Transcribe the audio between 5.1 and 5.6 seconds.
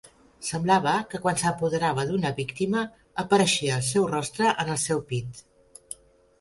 pit.